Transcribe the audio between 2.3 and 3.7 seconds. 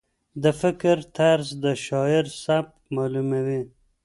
سبک معلوموي.